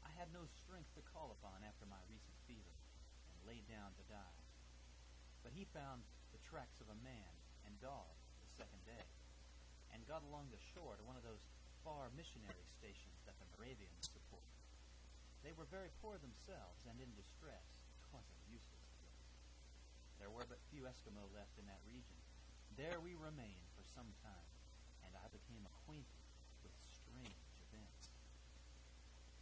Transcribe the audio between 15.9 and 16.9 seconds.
poor themselves,